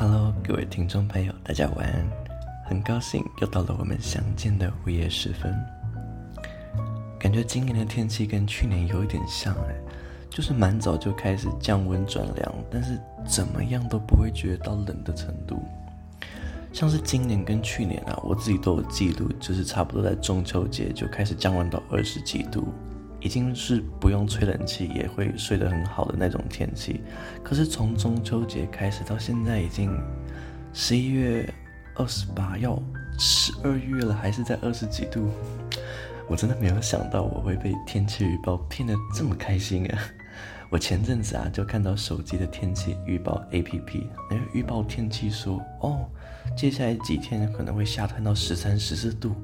[0.00, 2.02] Hello，各位听众朋友，大家晚安。
[2.64, 5.54] 很高兴又到了我们相见的午夜时分。
[7.18, 9.74] 感觉今年的天气跟去年有一点像哎，
[10.30, 15.62] 就是蛮早就开始降温转凉，但是怎么样都不会觉得到冷的程度。
[16.72, 22.72] 像是今年跟去年啊，我自己都有记录，就是差不多在中秋节就开始降温到二十几度。
[23.20, 27.02] 已经是不用吹冷气也会睡得很好的那种天气，
[27.42, 29.90] 可是从中秋节开始到现在已经
[30.72, 31.52] 十一月
[31.96, 32.80] 二十八，要
[33.18, 35.28] 十二月了，还是在二十几度，
[36.28, 39.98] 我真的没有想到我会被天气预报骗得这么开心啊！
[40.70, 46.06] 我前阵子啊就看到手机的天气预报 APP，那个预报天气说哦。
[46.56, 49.34] 接下来几天可能会下探到十三、十四度，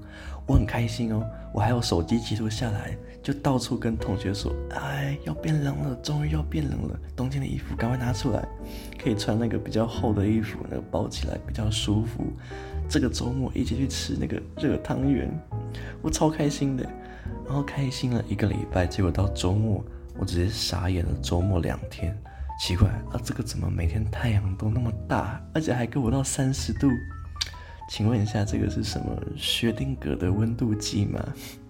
[0.47, 1.25] 我很开心哦。
[1.53, 8.47] 我还有手机记录下来，就到处跟同学说：“哎，要变冷了，终于要变冷了，冬天的衣服赶快拿出来，
[8.99, 12.25] 可以穿那个比较厚的衣服，那个包起来比较舒服。
[12.89, 15.31] 这个周末一起去吃那个热汤圆，
[16.03, 16.89] 我超开心的。
[17.45, 19.85] 然后开心了一个礼拜，结果到周末，
[20.19, 21.11] 我直接傻眼了。
[21.23, 22.17] 周末两天。”
[22.59, 26.89] 奇怪啊，这个怎么每天太阳都那么大，而且还给我到三十度？
[27.91, 31.23] 请问一下，这个是什么薛定谔的温度计吗？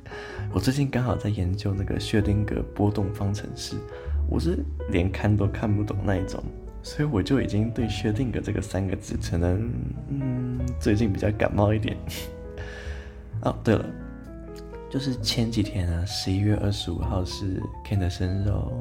[0.55, 3.75] 我最近刚好在研究那个薛定谔波动方程式，
[4.31, 6.41] 我是连看都看不懂那一种，
[6.85, 9.69] 所以我就已经对薛定谔这个三个字可能
[10.09, 11.97] 嗯最近比较感冒一点。
[13.43, 13.85] 哦，对了，
[14.89, 18.73] 就是前几天啊，十一月二十五号是 Ken 的生日哦。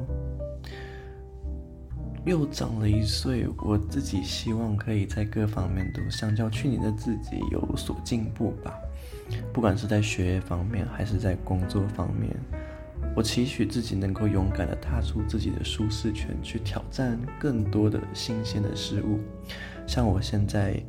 [2.24, 8.74] 又长了一岁，我自己希望可以在各方面都相较去年的自己有所进步吧。
[9.52, 12.34] 不管是在学业方面，还是在工作方面，
[13.14, 19.20] 我期许自己能够勇敢地踏出自己的舒适圈，去挑战更多的新鲜的事物。
[19.86, 20.82] 像我现在，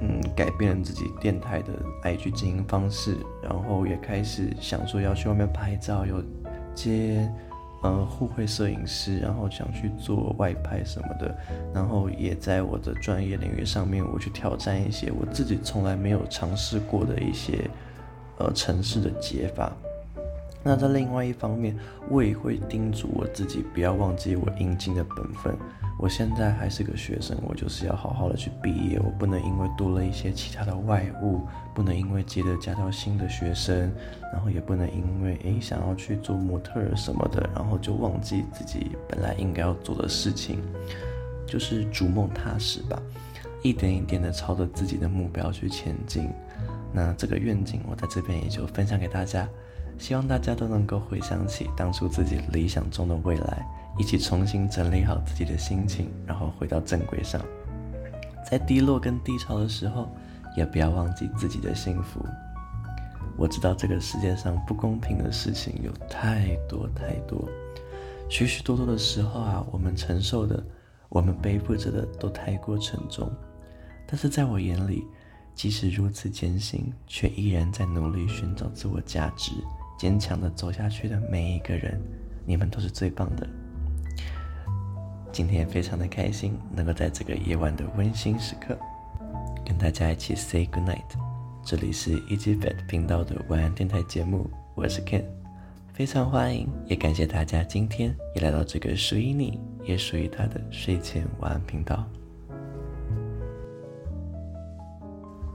[0.00, 6.22] 嗯，改变了自己电台的 IG 经营方式，然后也开始想说要去外面拍照，有
[6.74, 7.30] 接。
[7.82, 11.36] 呃，互惠摄影师，然后想去做外拍什么的，
[11.74, 17.70] 然后也在我的专业领域上面，我去挑战一些我自己从来没有尝试过的一些
[18.38, 19.70] 呃城市的解法。
[20.64, 25.54] 那在另外一方面，我也会叮嘱我自己不要忘记我应尽的本分。
[25.98, 31.40] 我现在还是个学生，我就是要好好的去毕业，我不能因为多了一些其他的外物，
[31.74, 33.90] 不能因为接着加到新的学生，
[34.30, 40.60] 然后也不能因为诶想要去做模特儿什么的，然后就忘记自己本来应该要做的事情，
[41.46, 43.00] 就是逐梦踏实吧，
[43.62, 46.28] 一点一点的朝着自己的目标去前进。
[46.92, 49.48] 那这个愿景我在这边也就分享给大家，
[49.98, 53.66] 希望大家都能够回想起当初自己理想中的未来。
[53.98, 57.40] 一起重新整理好自己的心情，然后回到正轨上。
[58.48, 60.08] 在低落跟低潮的时候，
[60.56, 62.24] 也不要忘记自己的幸福。
[63.36, 67.48] 我知道这个世界上不公平的事情有太多太多，
[68.28, 70.64] 许许多多的时候啊，我们承受的，
[71.08, 73.30] 我们背负着的都太过沉重。
[74.06, 75.04] 但是在我眼里，
[75.54, 79.52] 即使如此艰辛，却依然在努力寻找自我价值、
[79.98, 82.00] 坚强的走下去的每一个人，
[82.46, 83.46] 你们都是最棒的。
[85.36, 88.74] 今天非常的开心，能够在这个夜晚的温馨时刻，
[89.66, 91.04] 跟大家一起 say good night。
[91.62, 95.24] 这里是 Easy Fat 频道的晚安电台节目，我是 Ken，
[95.92, 102.02] 非常欢迎，也感谢大家今天也来到这个属于你，也属于他的睡前晚安频道。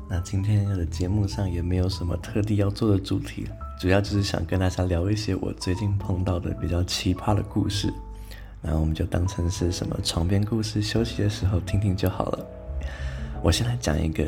[0.07, 3.47] 那今天的节目上也没有什么特地要做的主题，
[3.79, 7.91] 主要就是想跟大家聊一些我最近碰到的比较奇葩的故事。
[8.63, 12.45] 那我们就当成是什么床边故事，休息的时候听听就好了。
[13.43, 14.23] 我先来讲一个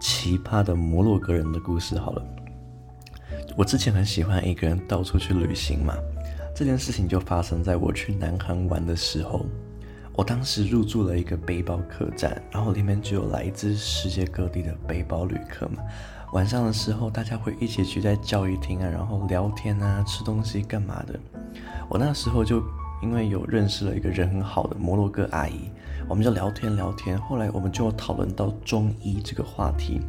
[0.00, 2.26] 奇葩的摩洛哥人的故事好了。
[3.56, 5.94] 我之前很喜欢一个人到处去旅行嘛，
[6.52, 9.46] 这件事情就发生在我去南韩玩的时候。
[10.16, 15.82] 我当时入住了一个背包客栈，然后里面就有来自世界各地的背包旅客嘛。
[16.32, 21.18] 晚上的时候，大家会一起聚在教育厅啊，然后聊天啊，吃东西干嘛的。
[21.88, 22.60] 我那时候就。
[23.02, 25.70] 因为有认识了一个人很好的摩洛哥阿姨，
[26.08, 27.18] 我们就聊天聊天。
[27.20, 30.00] 后来我们就讨论到中医这个话题，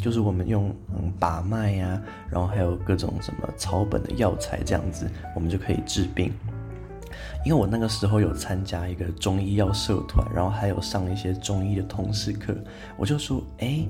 [0.00, 2.00] 就是我们用嗯把脉呀、
[2.30, 6.32] 然后还有各种什么草本的药材这样子，我们就可以治病。
[7.44, 12.56] 因为我那个时候有参加一个中医药社团，然后还有上一些中医的通识课，
[12.96, 13.84] 我就说，哎。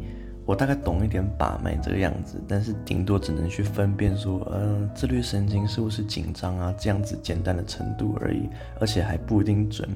[0.49, 8.49] 我大概懂一点把脉这个样子，但是顶多只能去分辨说，呃，自律神经是不是紧张啊，这样子简单的程度而已，
[8.81, 9.87] 而且还不一定准。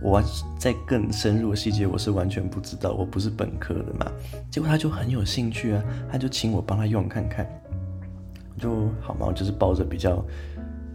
[0.00, 0.22] 我
[0.56, 4.06] 在更深入的细节，我是完全不知道，我不是本科的嘛。
[4.52, 7.44] 结果他就很有兴趣啊，他就请我帮他用看看，
[8.60, 10.24] 就好嘛，我就是抱着比较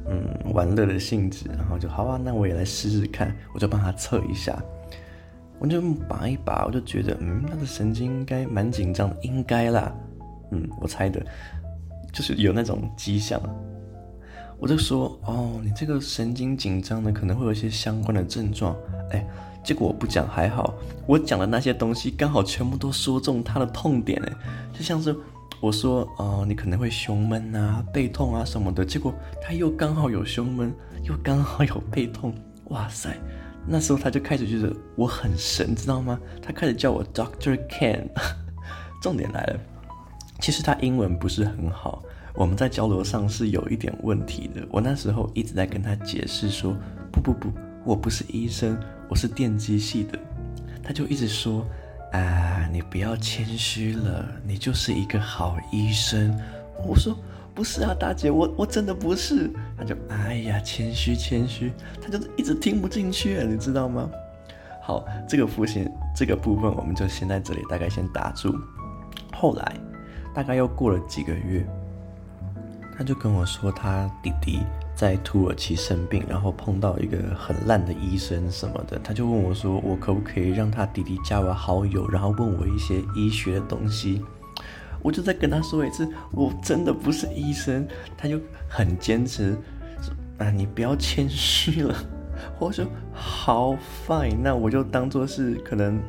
[0.07, 4.57] 嗯玩乐的性质，然后就好啊，那我也来试试看，我就帮他测一下，
[5.59, 9.93] 我就拔一拔，我就觉得嗯，他的神经应该蛮紧张的，应该啦，
[10.51, 11.25] 嗯，我猜的，
[12.13, 13.41] 就是有那种迹象。
[14.59, 18.75] 我就说哦，你这个神经紧张的可能会有一些相关的症状，
[19.11, 19.23] 哎，
[19.63, 20.73] 结果我不讲还好，
[21.05, 24.33] 我讲的那些东西刚好全部都说中他的痛点，哎，
[24.73, 25.15] 就像是
[25.61, 30.73] 我说哦，你可能会胸闷啊、背痛啊什么的，结果他又刚好有胸闷，
[31.03, 32.33] 又刚好有背痛，
[32.69, 33.15] 哇塞，
[33.69, 36.17] 那时候他就开始觉得我很神，知道吗？
[36.41, 38.07] 他开始叫我 Doctor Ken，
[39.01, 39.59] 重点来了，
[40.39, 42.01] 其实他英文不是很好。
[42.33, 44.65] 我们在交流上是有一点问题的。
[44.69, 46.75] 我那时候一直在跟他解释说
[47.11, 47.51] ：“不不不，
[47.83, 48.79] 我不是医生，
[49.09, 50.19] 我是电机系的。”
[50.83, 51.67] 他就一直说
[52.13, 56.39] ：“啊，你不要谦虚了，你就是一个好医生。”
[56.87, 57.17] 我说
[57.57, 64.07] ：“不是啊，大姐，我我真的不是。”他就：“哎呀，谦虚谦虚。”他就是一直听不进去，你知道吗？
[64.83, 68.55] 好，这个父亲这个部分我们就先在这里大概先打住。
[69.33, 69.75] 后来
[70.35, 71.67] 大概又过了几个月。
[72.95, 74.59] 他就跟我说，他弟弟
[74.95, 78.99] 在土耳其生病，然后碰到一个很烂的医生什么的。
[79.03, 84.23] 他就问我说，我可不可以让他弟弟加我好友，然后问我一些医学的东西。
[85.01, 87.87] 我就再跟他说一次，我真的不是医生。
[88.17, 88.39] 他就
[88.69, 89.55] 很坚持
[90.01, 90.13] 说，
[90.45, 91.95] 啊，你不要谦虚了。
[92.59, 93.75] 我说好
[94.07, 95.99] ，fine，那我就当做是可能，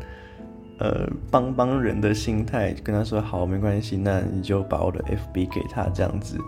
[0.78, 6.38] 呃，帮帮人的心态，跟他说好，没关系，那你就把我的 FB 给他这样子。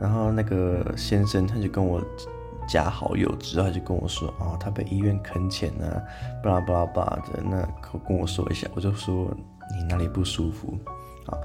[0.00, 2.00] 然后那个先生他就跟我
[2.68, 6.02] 加好友之后，他就跟我说：“哦，他被医院坑钱啊，
[6.44, 7.66] 巴拉巴拉巴的。”那
[8.06, 9.34] 跟我说一下，我就说
[9.74, 10.78] ：“你哪里不舒服？”
[11.26, 11.36] 好，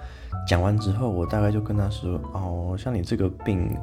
[0.48, 3.78] 讲完之后，我大概就跟他说：“哦，像你这个病，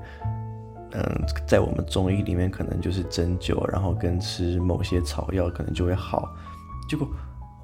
[0.93, 6.29] 嗯，在我们中医里面可能就是针灸，然后跟吃某些草药可能就会好。”
[6.89, 7.09] 结果，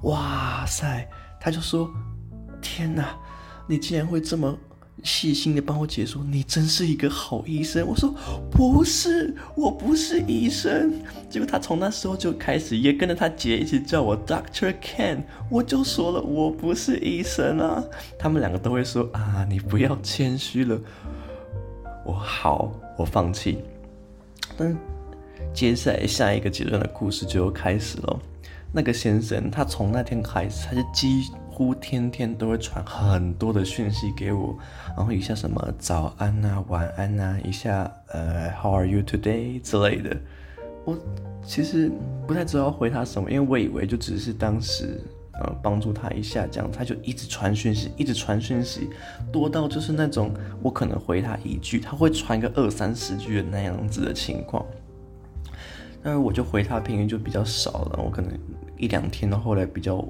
[0.03, 1.07] 哇塞，
[1.39, 1.89] 他就说
[2.61, 3.15] ：“天哪，
[3.67, 4.57] 你竟然会这么……”
[5.05, 7.85] 细心的帮我解说，你真是一个好医生。
[7.87, 8.13] 我说
[8.49, 10.91] 不是，我不是医生。
[11.29, 15.19] 结果他从那时候就开始也跟着他姐一起叫我 Doctor Ken。
[15.49, 17.83] 我就说了，我不是医生啊。
[18.17, 20.79] 他们两个都会说啊，你不要谦虚了。
[22.03, 23.59] 我好，我放弃。
[24.57, 24.75] 但
[25.53, 28.19] 接下来下一个阶段的故事就开始了。
[28.71, 31.23] 那个先生，他从那天开始，他就几
[31.55, 34.53] 乎天天都会传很多的讯息给我，
[34.97, 40.17] 然后一下什么早安啊、晚安啊，一下呃 How are you today 之类的。
[40.83, 40.97] 我
[41.45, 41.89] 其实
[42.27, 45.01] 不太知道回他什么，因为我以为就只是当时
[45.41, 48.89] 呃帮助他一下这样，他就一直传讯息，一直传讯息，
[49.31, 54.65] 多到就是那种我可能回他一句，他会传个二三十句的那样子的情况。
[56.03, 58.37] 那我就回他频率就比较少了，我可能。
[58.77, 60.05] 一两天到，后来比较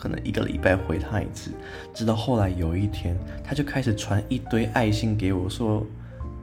[0.00, 1.50] 可能一个礼拜回他一次，
[1.92, 3.14] 直到后来有一天，
[3.44, 5.86] 他就开始传一堆爱心给我，说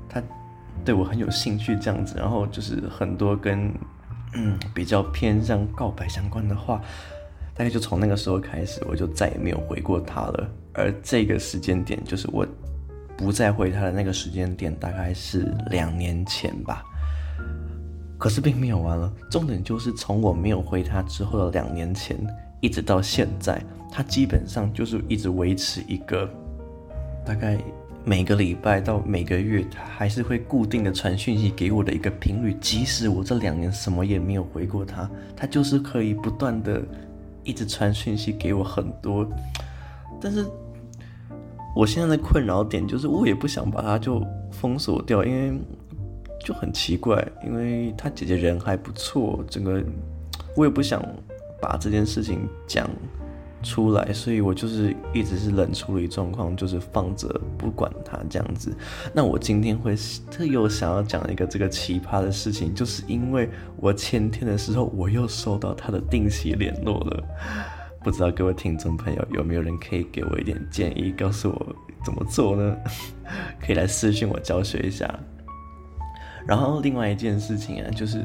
[0.07, 0.21] 他
[0.85, 3.73] 对我很有兴趣这样子，然后就是很多跟
[4.35, 6.79] 嗯比较偏向告白相关的话，
[7.55, 10.47] 大概就从那个时候开始，我就再也没有回过他了。
[10.73, 12.45] 而这个时间点，就是我
[13.17, 16.83] 不再回他的那个时间点，大概是两年前吧。
[18.19, 22.15] 可是并没有完了，重点就是从我没有回他之后的两年前，
[22.59, 23.61] 一直到现在，
[23.91, 26.29] 他基本上就是一直维持一个，
[27.25, 27.57] 大概
[28.03, 32.55] 每个礼拜到每个月，他还是会固定的传讯息给我的一个频率。
[32.59, 36.81] 即使我这两年什么也没有回过他，他就是可以不断的
[37.43, 39.27] 一直传讯息给我很多。
[40.19, 40.45] 但是
[41.75, 45.59] 我现在的困扰点就是，我也不想把他就封锁掉，因为。
[46.39, 49.83] 就很奇怪，因为他姐姐人还不错，整个
[50.55, 51.03] 我也不想
[51.61, 52.89] 把这件事情讲
[53.63, 58.75] 出来，所以我就是一直是冷处理状况，就是放着不管他这样子。
[59.13, 59.95] 那我今天会
[60.29, 67.23] 特有想要讲一个这个奇葩的事情，就是因为我前天的时候我又收到他的定期联络了，
[68.03, 72.77] 不知道各位听众朋友有没有人可以给我一点建议，告诉我怎么做呢？
[73.59, 75.11] 可以来私信我教学一下。
[76.47, 78.23] 然后另外一件事情啊，就是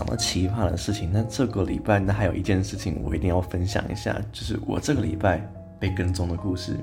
[0.00, 1.10] 讲到奇葩的事情。
[1.12, 5.46] 那这个礼拜，那还有一件事情我一定要分享一下，就是我这个礼拜
[5.78, 6.74] 被跟踪的故事。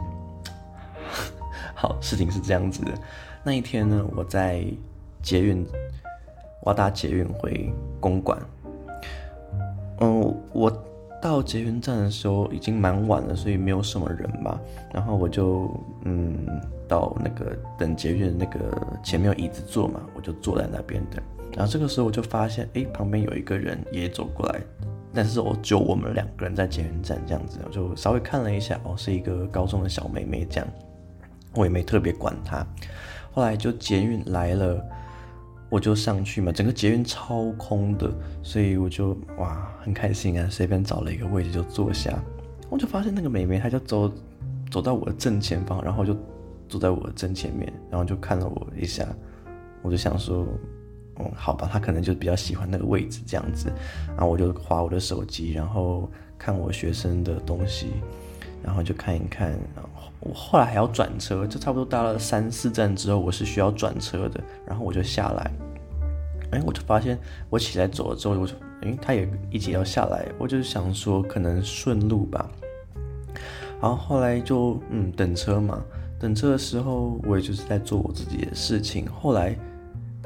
[1.73, 2.91] 好，事情是这样子的。
[3.43, 4.63] 那一天呢，我在
[5.23, 5.65] 捷运，
[6.61, 8.39] 我搭捷运回公馆。
[9.99, 10.71] 嗯，我
[11.19, 14.59] 到捷运站的时候已经蛮晚了，所以没有什么人嘛。
[14.93, 15.71] 然后我就
[16.03, 16.45] 嗯
[16.87, 18.59] 到那个等捷运那个
[19.03, 21.19] 前面有椅子坐嘛，我就坐在那边等。
[21.55, 24.61] 然后这个时候我就发现，哎，旁边有一个人也走过来，
[25.13, 30.67] 但是我就我们两个人在捷运站这样子，我就稍微看了一下，哦，是一个高中的小妹妹这样，
[31.53, 32.65] 我也没特别管她。
[33.31, 34.83] 后来就捷运来了。
[35.69, 38.09] 我就上去嘛，整个捷运超空的，
[38.41, 42.17] 所以我就哇很开心啊，随便找了一个位置就坐下。
[42.69, 44.09] 我就发现那个妹妹，她就走
[44.71, 46.15] 走到我的正前方，然后就
[46.69, 49.05] 坐在我的正前面，然后就看了我一下。
[49.81, 50.47] 我就想说，
[51.19, 53.71] 嗯，好吧，他可能就比较喜欢那个位置这样子。
[54.07, 57.91] 然后我就划我的手机，然后看我学生的东西，
[58.63, 59.51] 然后就看一看。
[59.75, 65.51] 然后我后来还要转车，就差不多搭了三四站之后，我是需要转车的，然后我就下来，
[66.51, 67.17] 哎，我就发现
[67.49, 72.49] 我起来走了之后，我就，哎，他也一起要下来，我就想说可能顺路吧，
[73.81, 75.83] 然后后来就嗯等车嘛，
[76.19, 79.55] 等车的时候我也就是在做我自己的事情，后来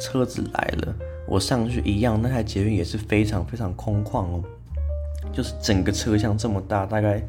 [0.02, 0.96] 车子来了，
[1.28, 4.44] 我上去一样，那台捷运也是非常非常空旷哦，
[5.32, 7.24] 就是整个车厢这么大，大概。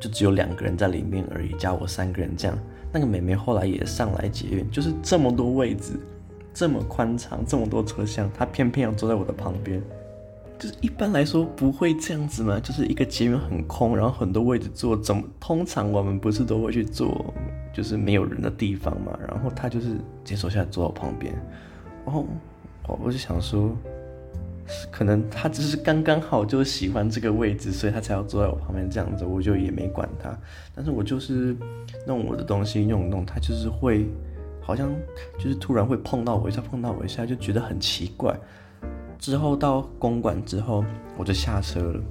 [0.00, 2.56] 就只有两个人在里面而已，加我三个人这样。
[2.92, 5.94] 那个妹妹后来也上来捷运，就是这么多位置，
[6.54, 9.82] 这么宽敞，这么多车厢，她偏偏要坐在我的旁边。
[10.56, 17.34] 就是一般来说不会这样子嘛，就是一个捷运很空，然后很多位置坐，怎么通常我们不是都会去坐，
[17.72, 19.18] 就是没有人的地方嘛。
[19.28, 21.34] 然后他就是直接走下来坐我旁边，
[22.04, 22.26] 然后
[22.86, 23.76] 我我就想说。
[24.90, 30.38] 可能他只是刚刚好就喜欢这个位置，所以他才要坐在我旁边这样子，我就也没管他。
[30.74, 31.56] 但是我就是
[32.06, 34.06] 弄我的东西，弄弄他就是会，
[34.60, 34.94] 好像
[35.38, 38.38] 就是突然会碰到我一下，碰到我一下，就觉得很奇怪。
[39.18, 40.84] 之后到公馆之后，
[41.16, 42.02] 我就下车了，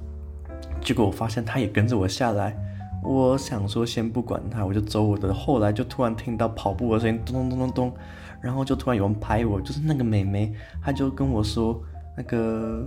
[0.80, 2.56] 结果我发现他也跟着我下来。
[3.02, 5.32] 我想说先不管他，我就走我的。
[5.32, 7.92] 后来就突然听到跑步的声音，咚咚咚咚咚，
[8.40, 11.82] 然后就突然有人拍我，就是那个妹妹，她就跟我说。
[12.20, 12.84] 那个，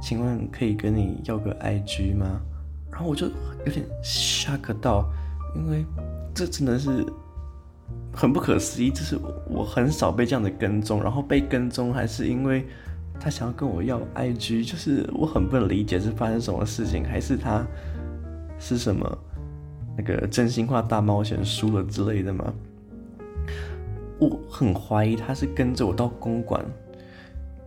[0.00, 2.40] 请问可以跟你要个 IG 吗？
[2.90, 5.04] 然后我就有点 shock 到，
[5.54, 5.84] 因为
[6.34, 7.04] 这真的是
[8.10, 9.18] 很不可思议，就是
[9.50, 12.66] 我很少被这样的跟踪，然后被跟踪还是因为
[13.20, 17.62] 他想要跟我要 IG，就是我很不能理解是发生什么事情，还是他
[18.58, 19.18] 是什么
[20.00, 22.54] 那个真心话大冒险输了之类的吗？
[24.18, 26.64] 我很怀疑他是跟着我到公馆。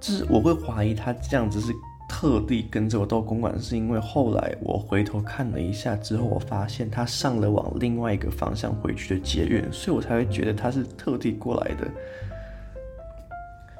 [0.02, 1.72] 就是我会怀疑他这样子是
[2.10, 11.88] 特地跟着我到公馆，是因为后来我回头看了一下之后，我发现他上了往另外一个方向回去的捷运，所以我才会觉得他是特地过来的。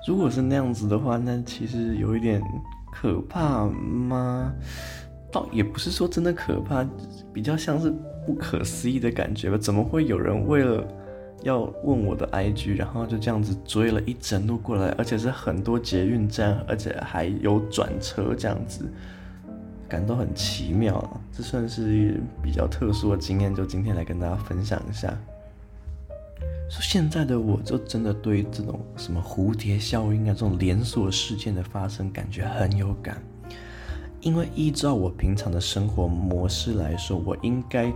[0.08, 2.42] 如果是那样子的话，那其实有一点
[2.92, 4.54] 可怕吗？
[5.34, 6.88] 倒也不是说真的可怕，
[7.34, 7.92] 比较像是
[8.26, 9.58] 不可思议的感觉吧？
[9.58, 10.88] 怎么会有人为了
[11.42, 18.86] 要问我的 IG，然后就这样子追了一整路过来，而且是很多捷运站，而且还有转车这样子，
[19.90, 21.20] 感到很奇妙啊。
[21.34, 25.14] 这算是比较特殊的经验，就今天来跟大家分享一下。
[26.70, 33.22] 说现在的我就真的对这种什么蝴蝶效应啊，这种连锁事件的发生感觉很有感，
[34.24, 37.94] 因为依照我平常的生活模式来说，我应该。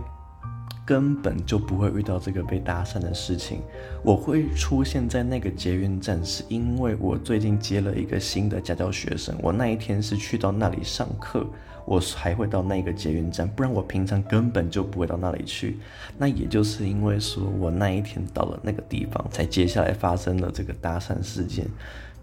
[0.86, 3.60] 根本就不会遇到这个被搭讪的事情。
[4.02, 9.36] 我会出现在那个捷运站，是因为我最近接了一个新的家教学生。
[9.42, 11.46] 我那一天是去到那里上课，
[11.84, 15.76] 我才会到那个捷运站，不然我平常根本就不会到那里去。
[16.16, 21.66] 那也就是因为说我那一天到了那个地方，才接下来发生了这个搭讪事件。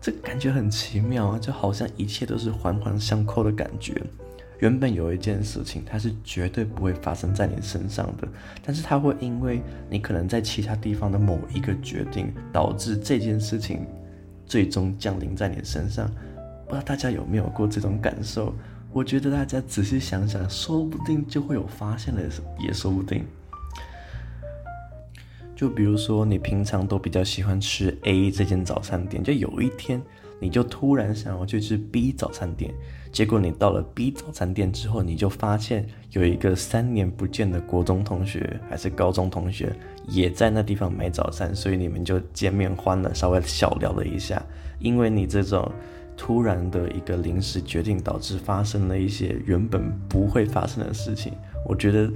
[0.05, 3.99] 这感觉很奇妙啊，就好像一切都是环环相扣的感觉。
[4.59, 8.27] 原本有一件事情，它是绝对不会发生在你身上的，
[8.63, 13.83] 但是它会因为你可能在其他地方的某一个决定，导致这件事情
[14.45, 16.07] 最终降临在你身上。
[16.67, 18.53] 不知道大家有没有过这种感受？
[18.93, 22.21] 我觉得大家仔细想想，说不定就会有发现了，
[22.59, 23.25] 也说不定。
[25.55, 30.01] 就比如说，你平常都比较喜欢吃 A 这间早餐店，就有一天。
[30.37, 32.69] 你就突然想要去吃 B 早餐店，
[33.09, 39.73] 结果你到了 B 早餐店之后，你就发现有一个三年不见的国中同学还是高中同学
[40.09, 44.45] 也在那地方买早餐，所以你们就见面欢了，稍微小聊了一下。
[44.77, 45.71] 因为你这种
[46.17, 51.31] 突然的一个临时决定，导致发生了一些原本不会发生的事情。
[51.65, 52.11] 我觉得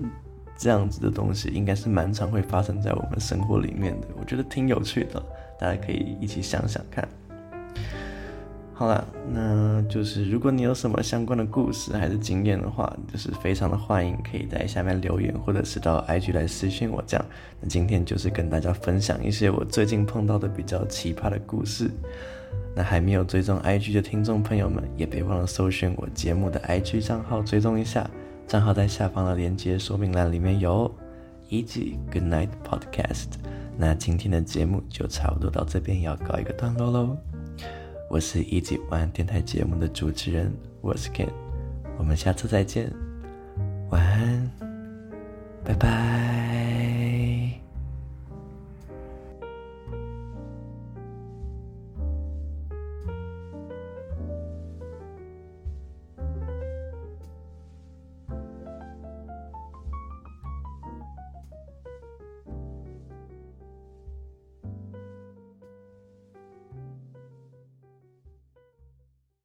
[0.60, 5.24] 这样子的东西应该是蛮常会发生在我们生活里面的，我觉得挺有趣的，
[5.58, 7.08] 大家可以一起想想看。
[8.74, 17.26] 好了，那就是如果你有什么相关的故事还是经验的话，就是非常的欢迎，可以在下面留言，或者是到 IG 来私信我这样。
[17.62, 21.90] 那今天就是跟大家分享一些我最近碰到的比较奇葩的故事。
[22.76, 28.10] 那还没有追踪 IG 的听众朋友们，也别忘了搜寻我节目的 IG 账号，追踪一下。
[28.50, 30.92] 账号在下方的链接说明栏里面有。
[31.52, 33.28] Easy Good Night Podcast。
[33.78, 37.16] 那今天的节目就差不多到这边，要告一个段落喽。
[38.10, 40.52] 我是一级晚安电台节目的主持人，
[40.82, 41.30] 我是 Ken，
[41.98, 42.92] 我们下次再见，
[43.92, 44.52] 晚安，
[45.64, 46.59] 拜拜。